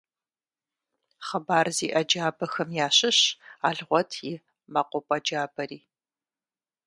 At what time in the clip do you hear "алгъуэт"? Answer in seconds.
3.67-4.11